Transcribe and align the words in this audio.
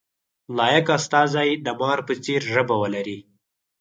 لایق 0.57 0.87
استازی 0.97 1.49
د 1.65 1.67
مار 1.79 1.99
په 2.07 2.13
څېر 2.23 2.41
ژبه 2.53 2.75
ولري. 2.81 3.19